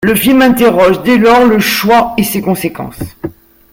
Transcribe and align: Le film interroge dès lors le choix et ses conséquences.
Le 0.03 0.15
film 0.15 0.41
interroge 0.41 1.03
dès 1.03 1.19
lors 1.19 1.45
le 1.45 1.59
choix 1.59 2.15
et 2.17 2.23
ses 2.23 2.41
conséquences. 2.41 2.97